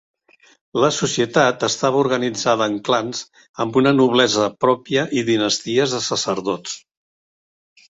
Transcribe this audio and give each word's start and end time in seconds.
La 0.83 0.87
societat 0.99 1.65
estava 1.67 1.99
organitzada 2.07 2.69
en 2.73 2.79
clans 2.89 3.23
amb 3.67 3.79
una 3.83 3.95
noblesa 4.01 4.51
pròpia 4.67 5.09
i 5.23 5.27
dinasties 5.33 5.99
de 5.99 6.05
sacerdots. 6.13 6.79